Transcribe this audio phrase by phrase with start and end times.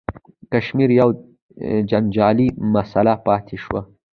[0.51, 1.13] کشمیر یوه
[1.89, 3.81] جنجالي مسله پاتې شوه.